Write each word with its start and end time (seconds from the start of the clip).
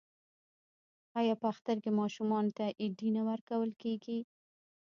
آیا 1.19 1.35
په 1.41 1.45
اختر 1.53 1.77
کې 1.83 1.97
ماشومانو 1.99 2.51
ته 2.57 2.65
ایډي 2.81 3.09
نه 3.17 3.21
ورکول 3.29 3.69
کیږي؟ 3.81 4.19